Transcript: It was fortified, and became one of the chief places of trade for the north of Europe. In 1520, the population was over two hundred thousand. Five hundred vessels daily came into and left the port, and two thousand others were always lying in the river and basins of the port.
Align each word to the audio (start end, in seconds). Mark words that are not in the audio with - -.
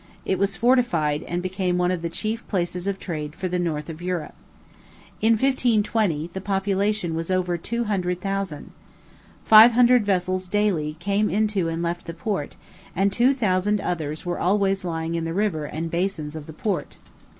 It 0.25 0.39
was 0.39 0.55
fortified, 0.57 1.21
and 1.27 1.43
became 1.43 1.77
one 1.77 1.91
of 1.91 2.01
the 2.01 2.09
chief 2.09 2.47
places 2.47 2.87
of 2.87 2.97
trade 2.97 3.35
for 3.35 3.47
the 3.47 3.59
north 3.59 3.87
of 3.87 4.01
Europe. 4.01 4.33
In 5.21 5.33
1520, 5.33 6.31
the 6.33 6.41
population 6.41 7.13
was 7.13 7.29
over 7.29 7.55
two 7.55 7.83
hundred 7.83 8.19
thousand. 8.19 8.71
Five 9.45 9.73
hundred 9.73 10.03
vessels 10.03 10.47
daily 10.47 10.95
came 10.99 11.29
into 11.29 11.67
and 11.67 11.83
left 11.83 12.07
the 12.07 12.15
port, 12.15 12.57
and 12.95 13.13
two 13.13 13.31
thousand 13.35 13.79
others 13.79 14.25
were 14.25 14.39
always 14.39 14.83
lying 14.83 15.13
in 15.13 15.23
the 15.23 15.35
river 15.35 15.65
and 15.65 15.91
basins 15.91 16.35
of 16.35 16.47
the 16.47 16.53
port. 16.53 16.97